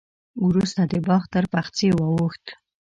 وروسته 0.47 0.81
د 0.91 0.93
باغ 1.07 1.23
تر 1.33 1.43
پخڅې 1.53 1.89
واوښت. 1.99 2.45